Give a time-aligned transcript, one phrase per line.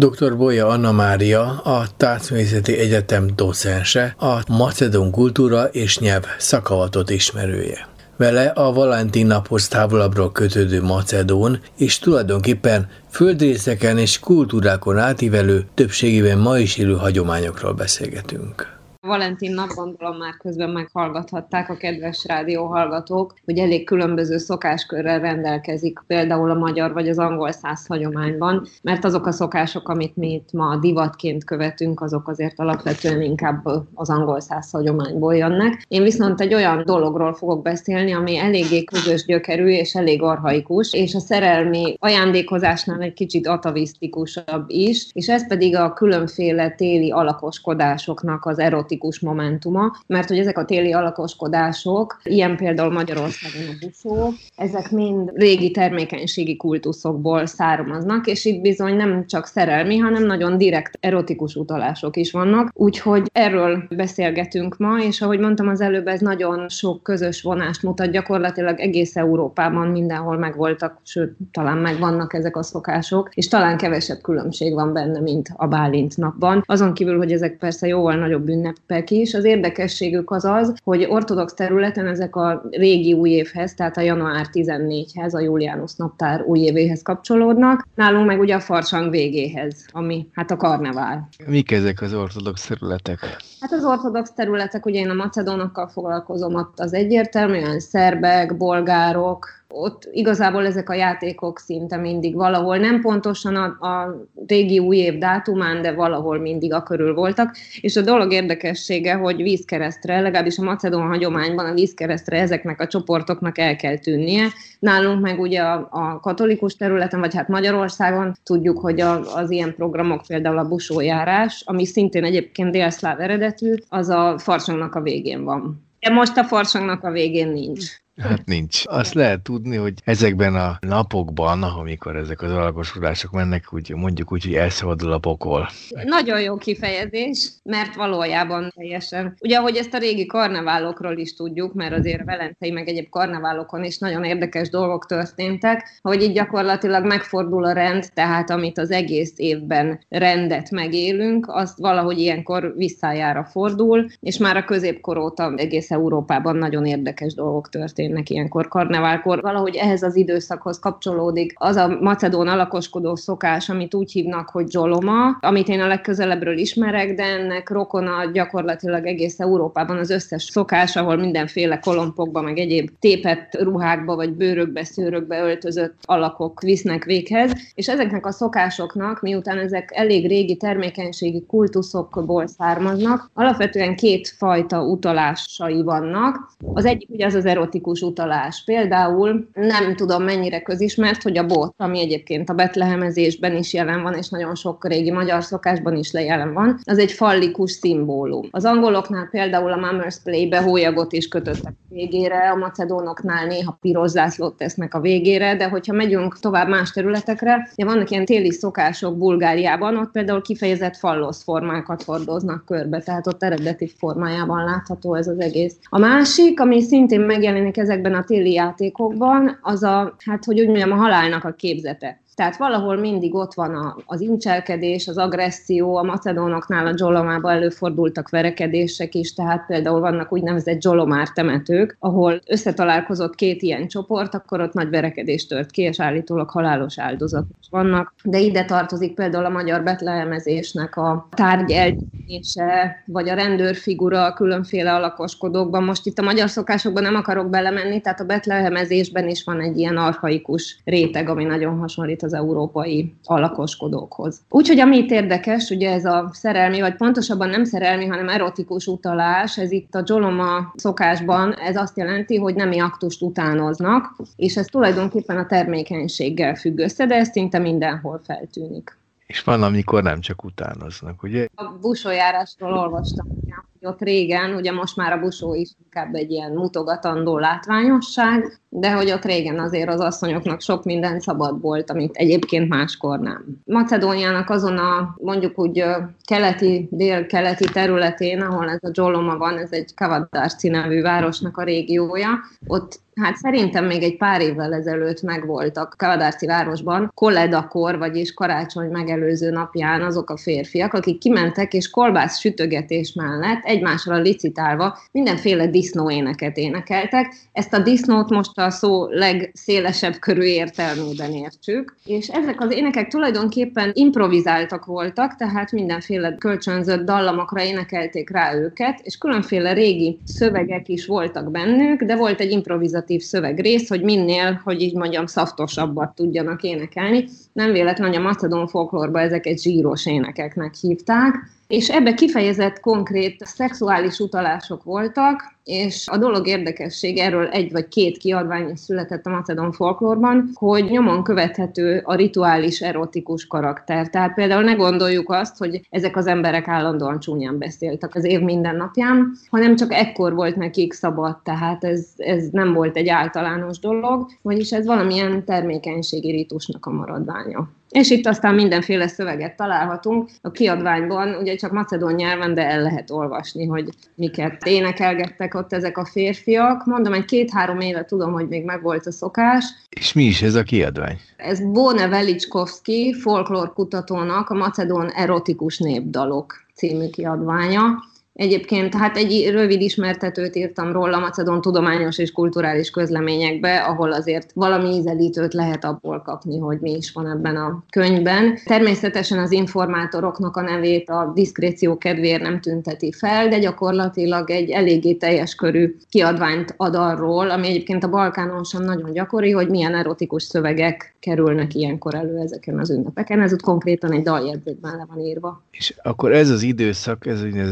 [0.00, 0.36] Dr.
[0.36, 7.88] Bolya Anna Mária, a Tárcművészeti Egyetem docense, a macedon kultúra és nyelv szakavatot ismerője.
[8.16, 16.58] Vele a Valentin naphoz távolabbról kötődő Macedón és tulajdonképpen földrészeken és kultúrákon átívelő, többségében ma
[16.58, 18.79] is élő hagyományokról beszélgetünk.
[19.06, 26.50] Valentin nap gondolom már közben meghallgathatták a kedves rádióhallgatók, hogy elég különböző szokáskörrel rendelkezik például
[26.50, 30.76] a magyar vagy az angol száz hagyományban, mert azok a szokások, amit mi itt ma
[30.76, 35.84] divatként követünk, azok azért alapvetően inkább az angol száz hagyományból jönnek.
[35.88, 41.14] Én viszont egy olyan dologról fogok beszélni, ami eléggé közös gyökerű és elég arhaikus, és
[41.14, 48.58] a szerelmi ajándékozásnál egy kicsit atavisztikusabb is, és ez pedig a különféle téli alakoskodásoknak az
[48.58, 54.90] erot erotikus momentuma, mert hogy ezek a téli alakoskodások, ilyen például Magyarországon a busó, ezek
[54.90, 61.54] mind régi termékenységi kultuszokból származnak, és itt bizony nem csak szerelmi, hanem nagyon direkt erotikus
[61.54, 62.70] utalások is vannak.
[62.74, 68.10] Úgyhogy erről beszélgetünk ma, és ahogy mondtam az előbb, ez nagyon sok közös vonást mutat,
[68.10, 74.74] gyakorlatilag egész Európában mindenhol megvoltak, sőt, talán megvannak ezek a szokások, és talán kevesebb különbség
[74.74, 76.62] van benne, mint a Bálint napban.
[76.66, 79.34] Azon kívül, hogy ezek persze jóval nagyobb ünnep, ünnepek is.
[79.34, 84.46] Az érdekességük az az, hogy ortodox területen ezek a régi új évhez, tehát a január
[84.52, 87.88] 14-hez, a Juliánus naptár újévéhez kapcsolódnak.
[87.94, 91.28] Nálunk meg ugye a farsang végéhez, ami hát a karnevál.
[91.46, 93.18] Mik ezek az ortodox területek?
[93.60, 100.08] Hát az ortodox területek, ugye én a macedónokkal foglalkozom, ott az egyértelműen szerbek, bolgárok, ott
[100.12, 104.16] igazából ezek a játékok szinte mindig valahol, nem pontosan a, a
[104.46, 109.42] régi új év dátumán, de valahol mindig a körül voltak, és a dolog érdekessége, hogy
[109.42, 114.46] vízkeresztre, legalábbis a macedón hagyományban a vízkeresztre ezeknek a csoportoknak el kell tűnnie.
[114.78, 119.74] Nálunk meg ugye a, a katolikus területen, vagy hát Magyarországon tudjuk, hogy a, az ilyen
[119.74, 125.88] programok, például a busójárás, ami szintén egyébként délszláv eredetű, az a farsangnak a végén van.
[126.00, 127.84] De most a farsangnak a végén nincs.
[128.16, 128.82] Hát nincs.
[128.84, 134.44] Azt lehet tudni, hogy ezekben a napokban, amikor ezek az alakosodások mennek, úgy mondjuk úgy,
[134.44, 135.68] hogy elszabadul a pokol.
[136.04, 139.36] Nagyon jó kifejezés, mert valójában teljesen.
[139.40, 143.98] Ugye, ahogy ezt a régi karneválokról is tudjuk, mert azért velencei meg egyéb karneválokon is
[143.98, 150.00] nagyon érdekes dolgok történtek, hogy így gyakorlatilag megfordul a rend, tehát amit az egész évben
[150.08, 156.86] rendet megélünk, azt valahogy ilyenkor visszájára fordul, és már a középkor óta egész Európában nagyon
[156.86, 159.40] érdekes dolgok történtek történnek ilyenkor karneválkor.
[159.40, 165.38] Valahogy ehhez az időszakhoz kapcsolódik az a macedón alakoskodó szokás, amit úgy hívnak, hogy zsoloma,
[165.40, 171.16] amit én a legközelebbről ismerek, de ennek rokona gyakorlatilag egész Európában az összes szokás, ahol
[171.16, 178.26] mindenféle kolompokba, meg egyéb tépett ruhákba, vagy bőrökbe, szőrökbe öltözött alakok visznek véghez, és ezeknek
[178.26, 186.50] a szokásoknak, miután ezek elég régi termékenységi kultuszokból származnak, alapvetően két fajta utalásai vannak.
[186.74, 188.62] Az egyik ugye az az erotikus tipikus utalás.
[188.64, 194.14] Például nem tudom mennyire közismert, hogy a bot, ami egyébként a betlehemezésben is jelen van,
[194.14, 198.48] és nagyon sok régi magyar szokásban is jelen van, az egy fallikus szimbólum.
[198.50, 204.56] Az angoloknál például a Mummers Play-be hólyagot is kötöttek végére, a macedónoknál néha piros zászlót
[204.56, 209.96] tesznek a végére, de hogyha megyünk tovább más területekre, ugye vannak ilyen téli szokások Bulgáriában,
[209.96, 215.76] ott például kifejezett fallosz formákat hordoznak körbe, tehát ott eredeti formájában látható ez az egész.
[215.88, 220.92] A másik, ami szintén megjelenik ezekben a téli játékokban, az a, hát hogy úgy mondjam,
[220.92, 222.20] a halálnak a képzete.
[222.40, 228.28] Tehát valahol mindig ott van a, az incselkedés, az agresszió, a macedónoknál a Dzsolomában előfordultak
[228.28, 234.72] verekedések is, tehát például vannak úgynevezett Dzsolomár temetők, ahol összetalálkozott két ilyen csoport, akkor ott
[234.72, 238.14] nagy verekedés tört ki, és állítólag halálos áldozatok vannak.
[238.24, 244.94] De ide tartozik például a magyar betlehemezésnek a tárgy eltűnése, vagy a rendőrfigura a különféle
[244.94, 245.82] alakoskodókban.
[245.82, 249.96] Most itt a magyar szokásokban nem akarok belemenni, tehát a betlehemezésben is van egy ilyen
[249.96, 254.40] arhaikus réteg, ami nagyon hasonlít az az európai alakoskodókhoz.
[254.48, 259.58] Úgyhogy ami itt érdekes, ugye ez a szerelmi, vagy pontosabban nem szerelmi, hanem erotikus utalás,
[259.58, 265.36] ez itt a Joloma szokásban, ez azt jelenti, hogy nemi aktust utánoznak, és ez tulajdonképpen
[265.36, 268.98] a termékenységgel függ össze, de ez szinte mindenhol feltűnik.
[269.26, 271.46] És van, amikor nem csak utánoznak, ugye?
[271.54, 273.52] A busójárásról olvastam, hogy
[273.82, 279.10] ott régen, ugye most már a busó is inkább egy ilyen mutogatandó látványosság, de hogy
[279.10, 283.44] ott régen azért az asszonyoknak sok minden szabad volt, amit egyébként máskor nem.
[283.64, 285.84] Macedóniának azon a mondjuk úgy
[286.24, 292.38] keleti, dél-keleti területén, ahol ez a Joloma van, ez egy Kavadárci nevű városnak a régiója,
[292.66, 299.50] ott Hát szerintem még egy pár évvel ezelőtt megvoltak Kavadárci városban kolledakor, vagyis karácsony megelőző
[299.50, 307.34] napján azok a férfiak, akik kimentek és kolbász sütögetés mellett egymásra licitálva mindenféle disznóéneket énekeltek.
[307.52, 313.90] Ezt a disznót most a szó legszélesebb körű értelmében értsük, és ezek az énekek tulajdonképpen
[313.94, 321.50] improvizáltak voltak, tehát mindenféle kölcsönzött dallamokra énekelték rá őket, és különféle régi szövegek is voltak
[321.50, 327.28] bennük, de volt egy improvizáció improvizatív szövegrész, hogy minél, hogy így mondjam, szaftosabbat tudjanak énekelni.
[327.52, 331.34] Nem véletlen, hogy a macedón folklórban ezeket zsíros énekeknek hívták,
[331.70, 338.18] és ebbe kifejezett konkrét szexuális utalások voltak, és a dolog érdekesség, erről egy vagy két
[338.18, 344.10] kiadvány is született a macedon folklórban, hogy nyomon követhető a rituális erotikus karakter.
[344.10, 348.76] Tehát például ne gondoljuk azt, hogy ezek az emberek állandóan csúnyán beszéltek az év minden
[348.76, 354.30] napján, hanem csak ekkor volt nekik szabad, tehát ez, ez nem volt egy általános dolog,
[354.42, 357.68] vagyis ez valamilyen termékenységi ritusnak a maradványa.
[357.90, 360.28] És itt aztán mindenféle szöveget találhatunk.
[360.42, 365.98] A kiadványban ugye csak macedón nyelven, de el lehet olvasni, hogy miket énekelgettek ott ezek
[365.98, 366.86] a férfiak.
[366.86, 369.64] Mondom, egy két-három éve tudom, hogy még megvolt a szokás.
[369.88, 371.18] És mi is ez a kiadvány?
[371.36, 378.08] Ez Bone Velicskovszki, folklórkutatónak a Macedón erotikus népdalok című kiadványa.
[378.40, 384.88] Egyébként hát egy rövid ismertetőt írtam róla Macedon tudományos és kulturális közleményekbe, ahol azért valami
[384.88, 388.58] ízelítőt lehet abból kapni, hogy mi is van ebben a könyvben.
[388.64, 395.14] Természetesen az informátoroknak a nevét a diszkréció kedvéért nem tünteti fel, de gyakorlatilag egy eléggé
[395.14, 400.42] teljes körű kiadványt ad arról, ami egyébként a Balkánon sem nagyon gyakori, hogy milyen erotikus
[400.42, 403.40] szövegek kerülnek ilyenkor elő ezeken az ünnepeken.
[403.40, 405.62] Ez ott konkrétan egy daljegyzékben le van írva.
[405.70, 407.64] És akkor ez az időszak, ez ugye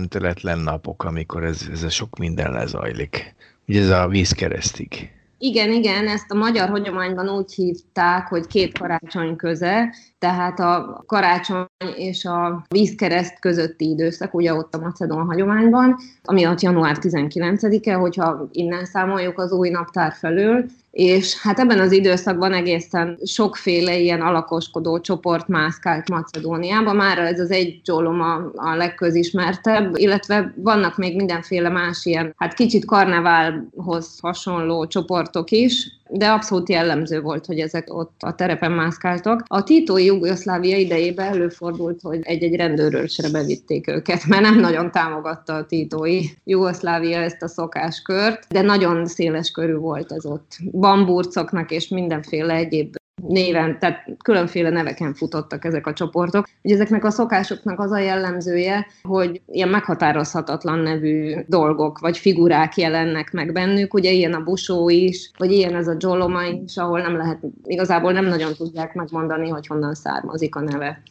[0.00, 3.34] megszenteletlen napok, amikor ez, ez a sok minden lezajlik.
[3.68, 5.10] Ugye ez a vízkeresztig.
[5.38, 11.66] Igen, igen, ezt a magyar hagyományban úgy hívták, hogy két karácsony köze, tehát a karácsony
[11.96, 18.48] és a vízkereszt közötti időszak, ugye ott a macedón hagyományban, ami ott január 19-e, hogyha
[18.52, 25.00] innen számoljuk az új naptár felől, és hát ebben az időszakban egészen sokféle ilyen alakoskodó
[25.00, 31.68] csoport mászkált Macedóniába, már ez az egy dzsolom a, a legközismertebb, illetve vannak még mindenféle
[31.68, 38.22] más ilyen, hát kicsit karneválhoz hasonló csoportok is, de abszolút jellemző volt, hogy ezek ott
[38.22, 39.44] a terepen mászkáltak.
[39.46, 45.66] A titói Jugoszlávia idejében előfordult, hogy egy-egy rendőrőrsre bevitték őket, mert nem nagyon támogatta a
[45.66, 50.56] titói Jugoszlávia ezt a szokáskört, de nagyon széles körű volt ez ott.
[50.70, 52.98] Bamburcoknak és mindenféle egyéb
[53.28, 56.48] néven, tehát különféle neveken futottak ezek a csoportok.
[56.62, 63.32] Ugye ezeknek a szokásoknak az a jellemzője, hogy ilyen meghatározhatatlan nevű dolgok vagy figurák jelennek
[63.32, 67.16] meg bennük, ugye ilyen a busó is, vagy ilyen ez a dzsoloma is, ahol nem
[67.16, 71.02] lehet, igazából nem nagyon tudják megmondani, hogy honnan származik a neve.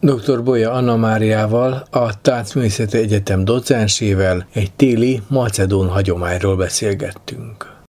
[0.00, 0.42] Dr.
[0.42, 7.77] Bolya Anna Máriával, a Táncművészeti Egyetem docensével egy téli macedón hagyományról beszélgettünk.